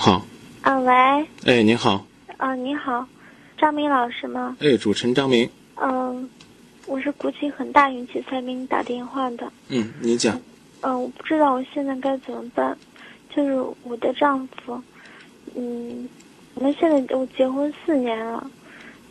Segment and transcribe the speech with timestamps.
[0.00, 0.22] 好。
[0.62, 0.92] 啊，喂。
[1.44, 2.06] 哎，您好。
[2.38, 3.06] 啊，你好，
[3.58, 4.56] 张明老师吗？
[4.58, 5.46] 哎，主持人张明。
[5.76, 6.26] 嗯，
[6.86, 9.52] 我是鼓起很大勇气才给你打电话的。
[9.68, 10.40] 嗯，你讲。
[10.80, 12.74] 嗯，我不知道我现在该怎么办。
[13.28, 13.52] 就是
[13.82, 14.82] 我的丈夫，
[15.54, 16.08] 嗯，
[16.54, 18.50] 我们现在我结婚四年了，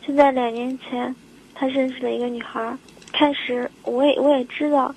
[0.02, 1.16] 就在两年前，
[1.54, 2.76] 他认识了一个女孩。
[3.14, 4.96] 开始我也我也知道，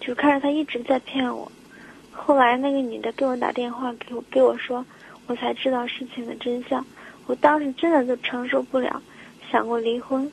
[0.00, 1.52] 就开始他一直在骗我。
[2.10, 4.82] 后来那个女的给我打电话，给我给我说，
[5.26, 6.84] 我才知道事情的真相。
[7.26, 9.02] 我当时真的就承受不了，
[9.50, 10.30] 想过离婚。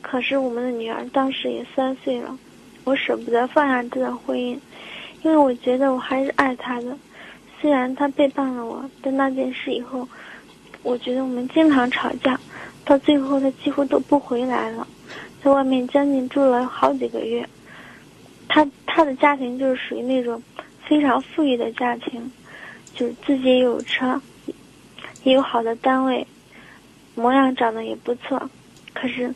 [0.00, 2.38] 可是我们的女儿当时也三岁了，
[2.84, 4.58] 我舍不得放下这段婚姻，
[5.22, 6.96] 因为我觉得我还是爱她的。
[7.60, 10.08] 虽然他背叛了我，但那件事以后，
[10.82, 12.38] 我觉得我们经常吵架，
[12.84, 14.86] 到最后他几乎都不回来了，
[15.42, 17.48] 在外面将近住了好几个月。
[18.48, 20.40] 他他的家庭就是属于那种。
[20.88, 22.30] 非常富裕的家庭，
[22.96, 24.18] 就是自己也有车，
[25.22, 26.26] 也有好的单位，
[27.14, 28.50] 模样长得也不错。
[28.94, 29.32] 可是，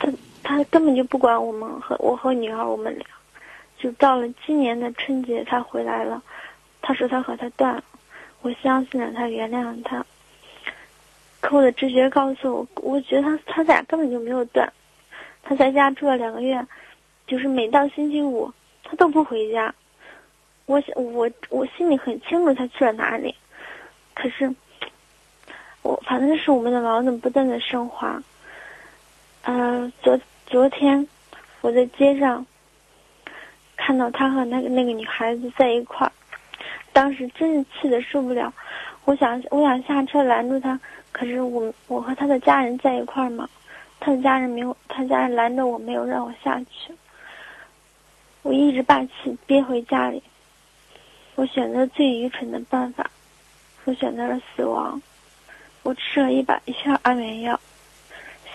[0.00, 0.12] 他
[0.42, 3.06] 他根本就不管我们和我和女儿我们俩。
[3.78, 6.20] 就到了今年的春节，他回来了，
[6.82, 7.84] 他说他和他断了。
[8.42, 10.04] 我相信了他，原谅了他。
[11.40, 14.72] 可我的直觉告诉我，我觉得他他俩根本就没有断。
[15.42, 16.66] 他在家住了两个月，
[17.26, 18.50] 就是每到星期五，
[18.82, 19.72] 他都不回家。
[20.66, 23.34] 我想，我我心里很清楚他去了哪里，
[24.14, 24.54] 可是，
[25.82, 28.22] 我反正是我们的矛盾不断的升华。
[29.42, 31.06] 呃，昨昨天
[31.60, 32.46] 我在街上
[33.76, 36.12] 看到他和那个那个女孩子在一块儿，
[36.94, 38.50] 当时真是气的受不了。
[39.04, 40.80] 我想我想下车拦住他，
[41.12, 43.46] 可是我我和他的家人在一块儿嘛，
[44.00, 46.94] 他的家人没有，他家人拦着我没有让我下去。
[48.40, 50.22] 我一直把气憋回家里。
[51.36, 53.10] 我选择最愚蠢的办法，
[53.84, 55.00] 我选择了死亡。
[55.82, 57.58] 我吃了一把一片安眠药，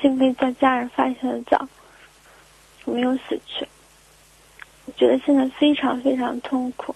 [0.02, 1.68] 幸亏在家人发现的早，
[2.86, 3.68] 我没有死去。
[4.86, 6.96] 我觉得现在非常非常痛苦，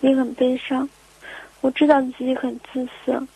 [0.00, 0.88] 也很悲伤。
[1.60, 3.26] 我知道自己很自私，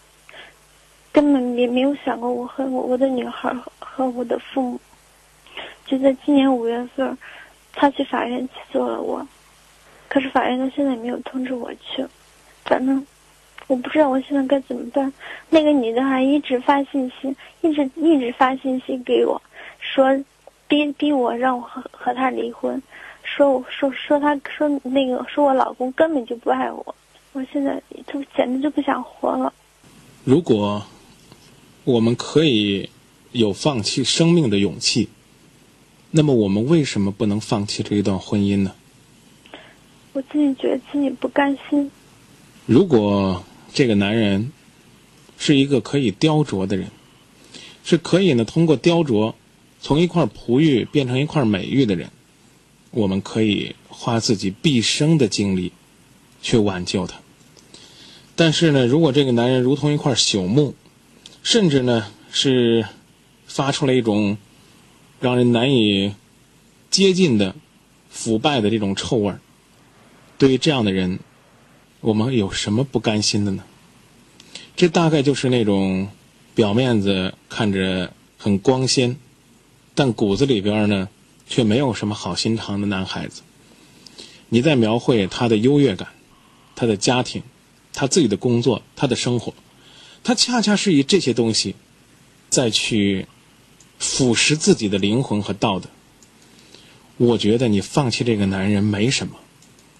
[1.12, 4.80] 根本也没有想过我和我我的女孩和我的父母。
[5.84, 7.18] 就在今年五月份，
[7.72, 9.26] 他去法院起诉了我。
[10.08, 12.04] 可是法院到现在也没有通知我去，
[12.64, 13.06] 反正
[13.66, 15.12] 我不知道我现在该怎么办。
[15.50, 19.40] 那个女的还一直发信息，一直一直发信息给我，
[19.80, 20.24] 说
[20.66, 22.82] 逼逼我让我和和他离婚，
[23.22, 26.94] 说我说说他说那个说我老公根本就不爱我，
[27.32, 29.52] 我现在就简直就不想活了。
[30.24, 30.82] 如果
[31.84, 32.88] 我们可以
[33.32, 35.08] 有放弃生命的勇气，
[36.10, 38.72] 那么我们为什么不能放弃这一段婚姻呢？
[40.12, 41.90] 我自己觉得自己不甘心。
[42.66, 44.52] 如果这个男人
[45.38, 46.90] 是一个可以雕琢的人，
[47.84, 49.34] 是可以呢通过雕琢
[49.80, 52.10] 从一块璞玉变成一块美玉的人，
[52.90, 55.72] 我们可以花自己毕生的精力
[56.42, 57.20] 去挽救他。
[58.34, 60.74] 但是呢，如果这个男人如同一块朽木，
[61.42, 62.84] 甚至呢是
[63.46, 64.36] 发出了一种
[65.20, 66.14] 让人难以
[66.90, 67.54] 接近的
[68.10, 69.40] 腐败的这种臭味儿。
[70.38, 71.18] 对于这样的人，
[72.00, 73.64] 我们有什么不甘心的呢？
[74.76, 76.08] 这大概就是那种
[76.54, 79.16] 表面子看着很光鲜，
[79.96, 81.08] 但骨子里边呢
[81.48, 83.42] 却没有什么好心肠的男孩子。
[84.48, 86.08] 你在描绘他的优越感、
[86.76, 87.42] 他的家庭、
[87.92, 89.52] 他自己的工作、他的生活，
[90.22, 91.74] 他恰恰是以这些东西
[92.48, 93.26] 再去
[93.98, 95.90] 腐蚀自己的灵魂和道德。
[97.16, 99.34] 我觉得你放弃这个男人没什么。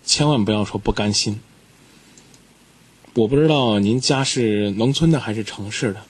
[0.09, 1.39] 千万不要说不甘心。
[3.13, 6.01] 我不知道您家是农村的还是城市的？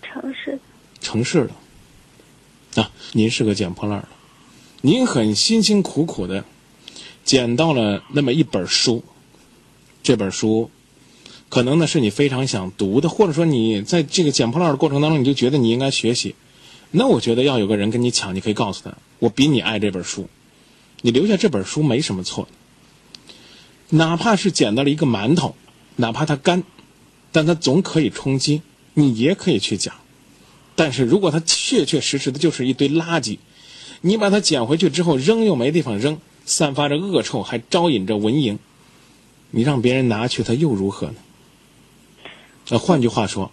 [0.00, 0.58] 城市。
[1.02, 2.82] 城市的。
[2.82, 4.08] 啊，您是个捡破烂的，
[4.80, 6.46] 您很辛辛苦苦的
[7.26, 9.04] 捡到了那么一本书，
[10.02, 10.70] 这本书
[11.50, 16.34] 可能呢是你非常想读的，或者说你在这个捡破烂的过程当中，你就觉得你应该学习。
[16.90, 20.26] 那我觉得要有个人跟你抢，你可以告诉他，我比你爱这本书，
[21.02, 22.48] 你留下这本书没什么错。
[23.94, 25.54] 哪怕是捡到了一个馒头，
[25.96, 26.64] 哪怕它干，
[27.30, 28.62] 但它总可以充饥，
[28.94, 29.94] 你也可以去讲。
[30.74, 33.38] 但是如果它确确实实的就是一堆垃圾，
[34.00, 38.58] 你把它捡回去之后扔又没地方扔，散发着恶臭，还招引着蚊蝇，
[39.52, 41.14] 你让别人拿去，他又如何呢？
[42.70, 43.52] 那换句话说，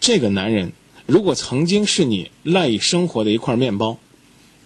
[0.00, 0.72] 这个男人
[1.04, 3.98] 如果曾经是你赖以生活的一块面包，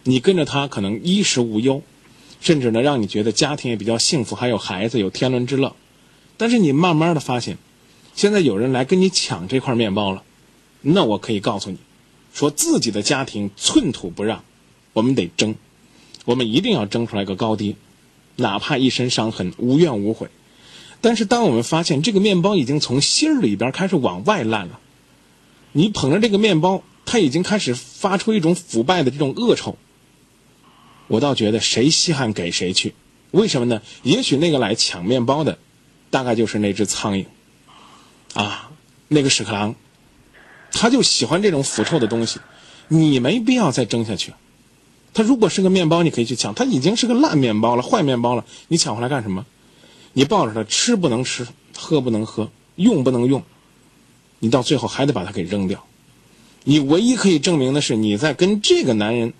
[0.05, 1.83] 你跟着他可能衣食无忧。
[2.41, 5.77] 甚至呢，让你觉得家庭也比较幸福，还有孩子，有天伦之乐。
[6.37, 7.59] 但是你慢慢的发现，
[8.15, 10.23] 现在有人来跟你抢这块面包了，
[10.81, 11.77] 那我可以告诉你，
[12.33, 14.43] 说自己的家庭寸土不让，
[14.95, 15.55] 我们得争，
[16.25, 17.77] 我们一定要争出来个高低，
[18.37, 20.29] 哪怕一身伤痕，无怨无悔。
[21.03, 24.81] 但是当我们发现这个面包已经从心里边开始往外烂了，
[25.73, 29.77] 你捧着这个面包，它已经开始发出一种腐败的这种恶臭。
[31.11, 32.95] 我倒觉得谁稀罕给谁去，
[33.33, 33.83] 为什么呢？
[34.05, 35.59] 也许那个来抢面包的，
[36.09, 37.27] 大概就是那只苍蝇，
[38.35, 38.71] 啊，
[39.09, 39.75] 那个屎壳郎，
[40.71, 42.39] 他就喜欢这种腐臭的东西。
[42.87, 44.35] 你没必要再争下去。
[45.13, 49.45] 他如果是个面包，你可以去抢，他已经是个烂面包了，坏面包了，你抢回来干什么？
[50.13, 51.45] 你抱着它吃不能吃，
[51.77, 53.43] 喝不能喝，用不能用，
[54.39, 55.85] 你到最后还得把它给扔掉。
[56.63, 59.33] 你唯一可以证明的是你在跟这个男人。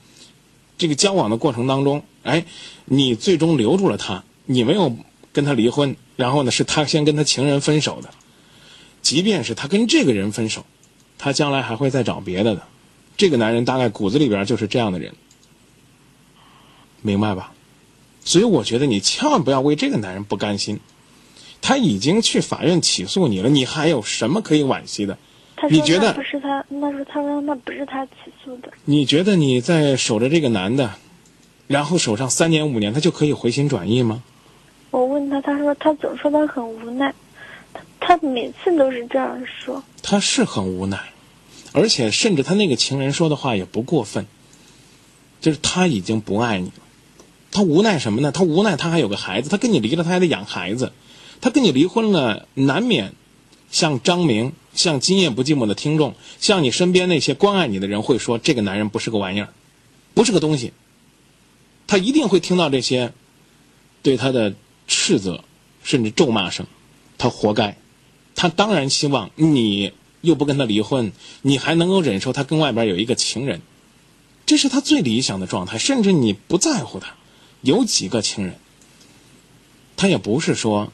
[0.81, 2.47] 这个交往的过程当中，哎，
[2.87, 4.97] 你最终留住了他，你没有
[5.31, 8.09] 跟他离婚，然后呢，是他先跟他情人分手的。
[9.03, 10.65] 即便是他跟这个人分手，
[11.19, 12.63] 他将来还会再找别的的。
[13.19, 15.13] 这个男人大概骨子里边就是这样的人，
[17.03, 17.53] 明白吧？
[18.25, 20.81] 所以我觉得你千万不要为这个男人不甘心，
[21.61, 25.19] 他已经去法院起诉你了，你还有什么可以惋惜的？
[25.69, 26.65] 你觉得不是他？
[26.69, 28.13] 那时候他说那不是他起
[28.43, 28.71] 诉的。
[28.85, 30.95] 你觉得你在守着这个男的，
[31.67, 34.23] 然后守上三年五年，他就可以回心转意吗？
[34.91, 37.15] 我问他，他说他总说他很无奈，
[37.73, 39.83] 他他每次都是这样说。
[40.03, 40.99] 他是很无奈，
[41.73, 44.27] 而且甚至他那个情人说的话也不过分，
[45.41, 46.73] 就是他已经不爱你了。
[47.53, 48.33] 他无奈什么呢？
[48.33, 50.93] 他无奈他还有个孩子，他跟你离了，他还得养孩子，
[51.41, 53.13] 他跟你离婚了，难免
[53.71, 54.53] 像张明。
[54.75, 59.49] 像今夜不寂寞的听众，像你身边那些关爱你的人会说，这个男人不是个玩意儿，
[60.15, 60.73] 不是个东西。
[61.87, 63.13] 他一定会听到这些
[64.03, 64.55] 对他的
[64.87, 65.43] 斥责，
[65.83, 66.67] 甚至咒骂声。
[67.19, 67.77] 他活该。
[68.37, 71.13] 他当然希望你又不跟他离婚，
[71.43, 73.61] 你还能够忍受他跟外边有一个情人，
[74.47, 75.79] 这是他最理想的状态。
[75.79, 77.15] 甚至你不在乎他
[77.61, 78.55] 有几个情人，
[79.97, 80.93] 他也不是说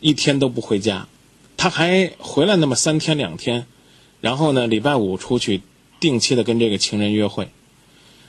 [0.00, 1.08] 一天都不回家。
[1.64, 3.64] 他还回来那么三天两天，
[4.20, 5.62] 然后呢，礼拜五出去
[5.98, 7.48] 定期的跟这个情人约会，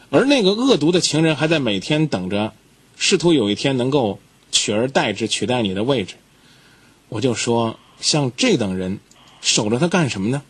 [0.10, 2.54] 而那个恶毒的情人还在每天等着，
[2.96, 4.20] 试图有一天能够
[4.54, 6.16] 取而代之，取代你的位置。
[7.10, 9.00] 我就说，像这等人，
[9.42, 10.42] 守着他干什么呢？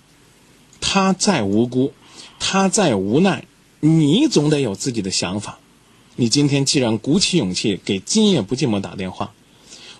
[0.79, 1.91] 他再无辜，
[2.38, 3.45] 他再无奈，
[3.79, 5.57] 你总得有自己的想法。
[6.17, 9.33] 你今天既然鼓起勇气给今夜不寂寞打电话。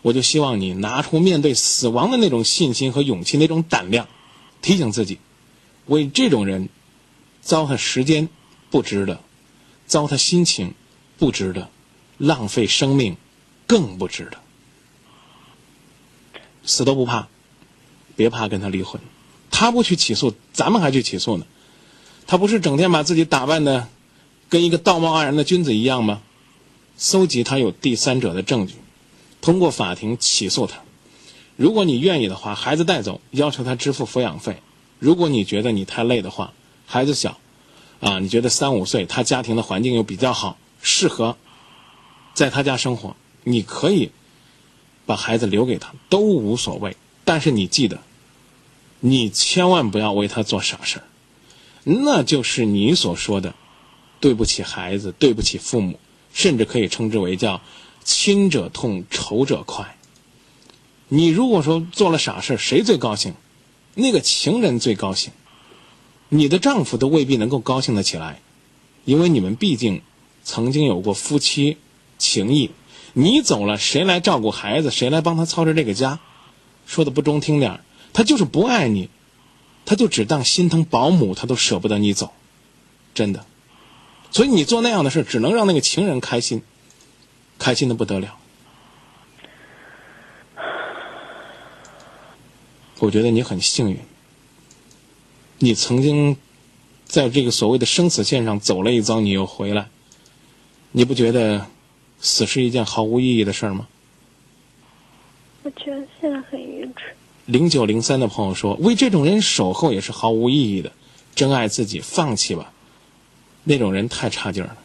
[0.06, 4.08] 我就希望你拿出面对死亡的那种信心和勇气，那种胆量，
[4.62, 5.18] 提醒自己，
[5.88, 6.70] 为这种人
[7.42, 8.30] 糟蹋时间
[8.70, 9.20] 不值得，
[9.88, 10.76] 糟蹋心情
[11.18, 11.72] 不值得，
[12.20, 13.18] 浪费生命
[13.66, 14.38] 更不值得。
[16.64, 17.28] 死都不怕，
[18.16, 19.02] 别怕跟他离婚，
[19.50, 21.48] 他不去起诉，咱们还去起诉呢。
[22.28, 23.88] 他不是整天把自己打扮的
[24.50, 26.22] 跟一个道貌岸然的君子一样吗？
[26.96, 28.76] 搜集他有第三者的证据。
[29.46, 30.80] 通过法庭起诉他，
[31.56, 34.58] 如果你愿意的话，孩子带走，要求他支付抚养费。
[34.98, 36.52] 如果你觉得你太累的话，
[36.88, 37.38] 孩子小，
[38.00, 41.38] 啊，你觉得三五岁，他家庭的环境又比较好，适合
[42.34, 44.10] 在他家生活，你可以
[45.06, 46.98] 把孩子留给他，都无所谓。
[47.24, 48.00] 但是你记得，
[49.00, 51.04] 你千万不要为他做傻事儿，
[51.84, 53.54] 那就是你所说的
[54.20, 56.00] 对不起孩子，对不起父母，
[56.34, 57.62] 甚至可以称之为叫。
[58.06, 59.98] 亲者痛，仇者快。
[61.10, 63.34] 你如果说做了傻事，谁最高兴？
[63.96, 65.34] 那个情人最高兴。
[66.30, 68.42] 你的丈夫都未必能够高兴得起来，
[69.06, 70.02] 因为你们毕竟
[70.44, 71.78] 曾经有过夫妻
[72.18, 72.72] 情谊。
[73.14, 74.92] 你走了，谁来照顾孩子？
[74.92, 76.20] 谁来帮他操持这个家？
[76.86, 77.80] 说的不中听点
[78.14, 79.10] 他就是不爱你，
[79.86, 82.34] 他就只当心疼保姆，他都舍不得你走，
[83.16, 83.46] 真的。
[84.32, 86.62] 所以你做那样的事，只能让那个情人开心。
[87.58, 88.36] 开心的不得了，
[93.00, 94.00] 我觉得你很幸运，
[95.60, 96.38] 你曾经
[97.06, 99.88] 在这个所谓的生死线上走了一遭，你又回来，
[100.92, 101.68] 你不觉得
[102.20, 103.88] 死是一件毫无意义的事儿吗？
[105.64, 107.16] 我觉得现在很愚蠢。
[107.46, 110.92] 零九零三的朋友说：“为这种人守候也是毫无意义的，
[111.36, 112.72] 珍爱自己，放弃吧，
[113.64, 114.78] 那种人太差劲了。”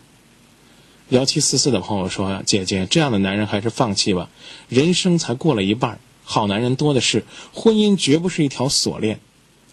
[1.10, 4.30] 幺七四四的朋友说：“姐姐，这样的男人还是放弃吧，
[4.68, 9.18] 人生才过了一半，好男人多的是，婚姻绝不是一条锁链。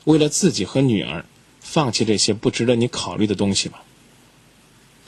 [0.06, 1.26] 为了自己和女儿，
[1.60, 3.84] 放弃这些不值得你考虑的东西吧。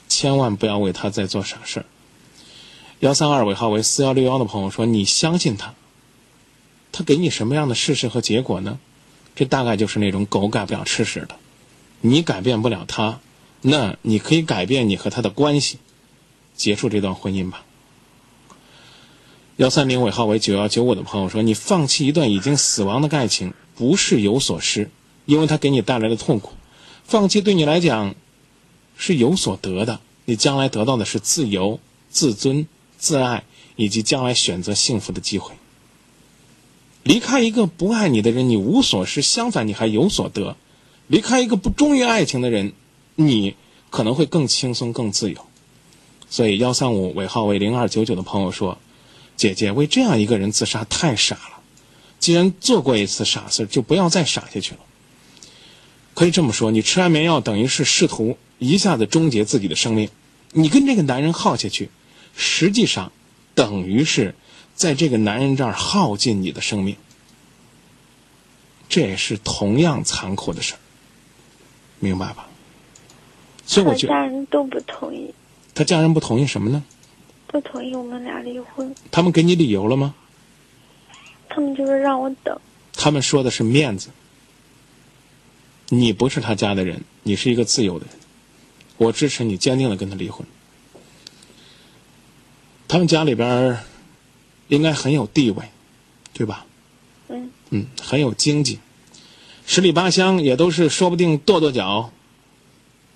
[0.07, 1.85] 千万不要为他再做傻事儿。”
[3.01, 5.73] 幺三二尾号为四幺六幺的朋友说：“你相信他，
[6.91, 8.77] 他给你什么样的事实和结果呢？
[9.35, 11.37] 这大概就是那种狗改不了吃屎的。
[12.01, 13.19] 你改变不了他，
[13.61, 15.79] 那你可以改变你和他的关系，
[16.59, 17.63] 结束这段婚姻吧。
[19.55, 24.91] 幺三零尾号为九幺九五的朋友说：“你放弃一段已经死亡的爱情，不是有所失，
[25.25, 26.51] 因为它给你带来的痛苦；
[27.05, 28.13] 放弃对你来讲
[28.97, 33.45] 是有所得的，你将来得到的是自由、自尊、自爱，
[33.77, 35.55] 以及将来选择幸福的机会。
[37.03, 40.57] 离开一个不爱你的人，你无所失，相反，你还有所得。
[41.07, 42.73] 离开一个不忠于爱情的人，
[43.15, 43.55] 你
[43.89, 45.45] 可能会更轻松、更自由。
[46.29, 48.77] 所以，幺三五尾号为零二九九的朋友说。”
[49.39, 51.61] 姐姐为这样一个人自杀太傻了，
[52.19, 54.81] 既然做过一次傻事，就不要再傻下去了。
[56.13, 60.09] 可以这么说，你吃安眠药等于是试图一下子终结自己的生命。
[60.51, 61.89] 你跟这个男人耗下去，
[62.35, 63.13] 实际上
[63.55, 64.35] 等于是
[64.75, 66.97] 在这个男人这儿耗尽你的生命。
[68.89, 70.79] 这也是同样残酷的事儿，
[71.99, 72.49] 明白吧？
[73.65, 75.33] 所以我觉得家人都不同意。
[75.79, 76.83] 他家人不同意什么呢？
[77.47, 78.93] 不同意我们俩离婚。
[79.11, 80.13] 他们给你理由了吗？
[81.47, 82.59] 他们就是让我等。
[82.91, 84.09] 他们说的是面子。
[85.87, 88.15] 你不是他家的人，你是一个自由的人，
[88.97, 90.45] 我支持你坚定的跟他离婚。
[92.89, 93.79] 他们家里边
[94.67, 95.63] 应该很有地位，
[96.33, 96.65] 对吧？
[97.29, 97.49] 嗯。
[97.69, 98.79] 嗯，很有经济，
[99.65, 102.11] 十里八乡也都是说不定跺跺脚，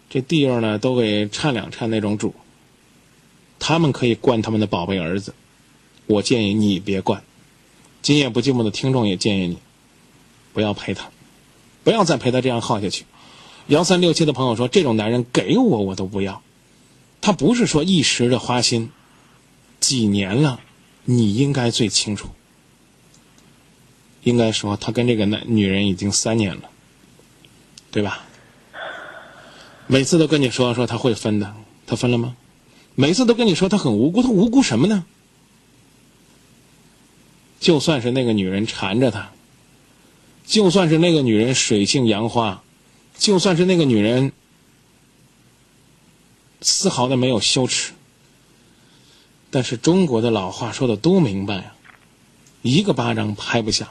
[0.10, 2.34] 这地方呢都给颤两颤那种主。
[3.66, 5.34] 他们可以惯他们的宝贝儿子，
[6.06, 7.24] 我建议你别惯。
[8.02, 9.58] 今夜不寂寞的听众也建议你，
[10.52, 11.12] 不要陪他，
[11.86, 13.06] 不要再陪他这样耗下去。
[13.68, 16.42] 幺三六七的朋友说，这种男人给我我都不要。
[17.22, 18.92] 他不是说一时的花心，
[19.80, 20.60] 几年了，
[21.06, 22.28] 你应该最清楚。
[24.24, 26.70] 应该说，他跟这个男女人已经三年了，
[27.92, 28.26] 对吧？
[29.88, 31.56] 每次都跟你说说他会分的，
[31.88, 32.36] 他分了吗？
[32.96, 35.06] 每次都跟你说他很无辜，他无辜什么呢？
[37.60, 39.32] 就算是那个女人缠着他，
[40.46, 42.62] 就算是那个女人水性杨花，
[43.18, 44.34] 就算是那个女人
[46.62, 47.94] 丝毫的没有羞耻，
[49.50, 51.76] 但是中国的老话说的多明白啊，
[52.62, 53.88] 一个巴掌拍不响，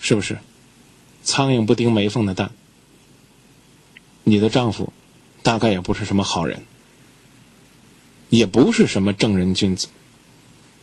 [0.00, 0.38] 是不是？
[1.22, 2.50] 苍蝇不叮没缝的蛋，
[4.24, 4.92] 你的丈夫
[5.42, 6.64] 大概也不是什么好人。
[8.36, 9.86] 也不是什么正人君子，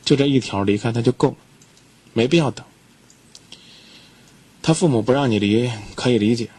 [0.06, 1.36] 就这一条离开他就够了，
[2.14, 2.66] 没必要等。
[4.62, 6.50] 他父母不让你离可以理解，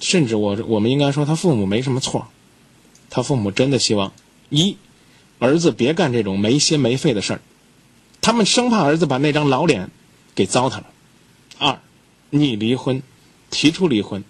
[0.00, 2.28] 甚至我我们应该说他父母没什么错，
[3.08, 4.12] 他父母真的希望
[4.50, 4.76] 一
[5.38, 7.40] 儿子别干这种没心没肺的事儿，
[8.20, 9.90] 他们生怕儿子把那张老脸
[10.34, 10.86] 给糟蹋了；
[11.58, 11.80] 二
[12.30, 13.02] 你离婚，
[13.50, 14.24] 提出离婚，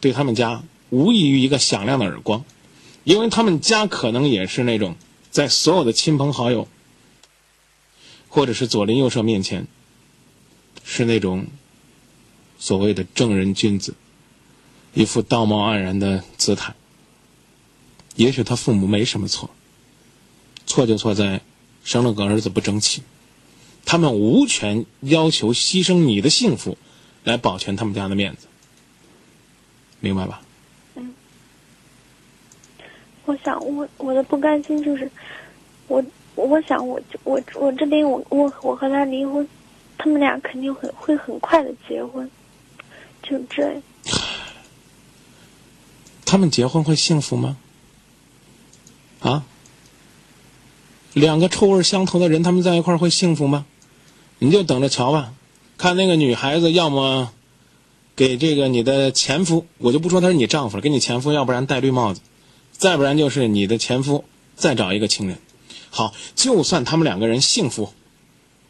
[0.00, 2.44] 对他们家无异于一个响亮的耳光，
[3.08, 4.94] 因为他们家可能也是那种。
[5.30, 6.68] 在所有的亲朋好友，
[8.28, 9.66] 或者是左邻右舍面前，
[10.84, 11.46] 是那种
[12.58, 13.94] 所谓的正人君子，
[14.92, 16.74] 一副道貌岸然的姿态。
[18.16, 19.48] 也许他父母没什么错，
[20.66, 21.40] 错就错在
[21.84, 23.02] 生了个儿子不争气。
[23.86, 26.76] 他们无权要求牺牲你的幸福，
[27.24, 28.48] 来保全他们家的面子，
[30.00, 30.42] 明白吧？
[33.28, 35.10] 我想，我我的不甘心就是，
[35.86, 36.02] 我
[36.34, 39.46] 我想，我我我这边我我我和他离婚，
[39.98, 42.30] 他们俩肯定很会很快的结婚，
[43.22, 43.82] 就这样。
[46.24, 47.58] 他们结婚会幸福吗？
[49.20, 49.44] 啊？
[51.12, 53.66] 两个臭味相投的人，他们在一块儿会幸福吗？
[54.38, 55.34] 你就等着瞧吧，
[55.76, 57.30] 看那个女孩子，要么
[58.16, 62.22] 给这个你的前夫，我就不说他是你丈夫了，给你前夫，要不然戴绿帽子。
[62.78, 65.38] 再不然就是你的前夫再找一个情人，
[65.90, 67.92] 好，就算他们两个人幸福，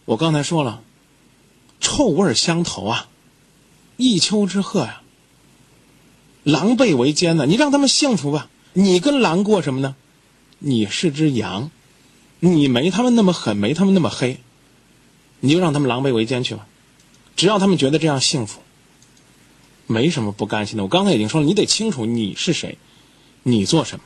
[0.06, 0.82] 我刚才说了，
[1.78, 3.08] 臭味相投啊，
[3.98, 5.02] 一丘之貉呀，
[6.42, 7.44] 狼狈为奸呢。
[7.44, 9.94] 你让他们幸福吧，你跟狼过什么呢？
[10.58, 11.70] 你是只羊，
[12.40, 14.40] 你没他们那么狠，没他们那么黑，
[15.40, 16.66] 你就让他们狼狈为奸去吧。
[17.36, 18.60] 只要他们觉得这样幸福，
[19.86, 20.82] 没什么不甘心的。
[20.82, 22.78] 我刚才已经说了，你得清楚你是谁。
[23.48, 24.04] 你做什么？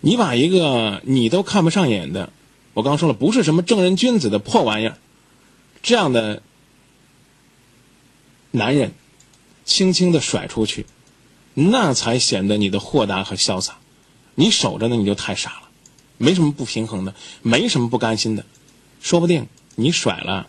[0.00, 2.32] 你把一个你都看不上眼的，
[2.74, 4.98] 我刚说了，不是什么正人君子的破玩意儿，
[5.82, 6.42] 这样的
[8.50, 8.94] 男人，
[9.64, 10.86] 轻轻的甩出去，
[11.54, 13.78] 那才显得你的豁达和潇洒。
[14.34, 15.68] 你守着呢，你就太傻了，
[16.18, 18.44] 没什么不平衡的，没什么不甘心的，
[19.00, 20.48] 说不定你甩了，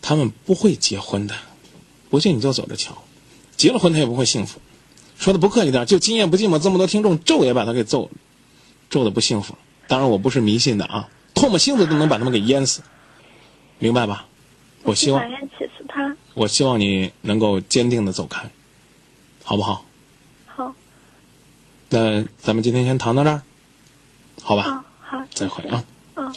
[0.00, 1.34] 他们不会结婚的，
[2.08, 3.02] 不信你就走着瞧。
[3.56, 4.60] 结了婚他也不会幸福。
[5.18, 8.10] 说的不客气点，就今夜不寂寞这么多听众咒也把他给揍，
[8.90, 9.56] 咒的不幸福。
[9.88, 12.82] 当然我不是迷信的啊，唾沫星子都能把他们给淹死，
[13.78, 14.26] 明白吧？
[14.82, 15.22] 我希望
[15.58, 16.16] 起诉他。
[16.34, 18.50] 我希望你能够坚定的走开，
[19.42, 19.84] 好不好？
[20.46, 20.74] 好，
[21.88, 23.42] 那咱们今天先谈到这儿，
[24.42, 24.64] 好吧？
[24.66, 25.84] 嗯，好，再会啊。
[26.14, 26.34] 嗯。